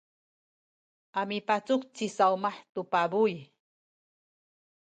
[1.19, 3.33] a mipacuk ci Sawmah tu pabuy.